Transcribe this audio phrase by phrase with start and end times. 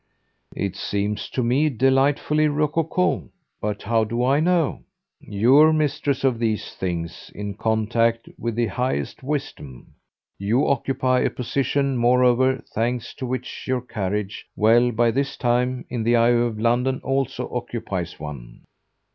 [0.55, 3.29] "It seems to me delightfully rococo.
[3.61, 4.81] But how do I know?
[5.19, 9.93] You're mistress of these things, in contact with the highest wisdom.
[10.39, 16.01] You occupy a position, moreover, thanks to which your carriage well, by this time, in
[16.01, 18.61] the eye of London, also occupies one."